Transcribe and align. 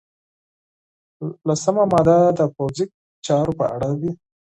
لسمه 1.47 1.83
ماده 1.91 2.17
د 2.39 2.41
پوځي 2.55 2.85
چارو 3.25 3.51
په 3.59 3.65
اړه 3.75 3.89
وه. 3.99 4.11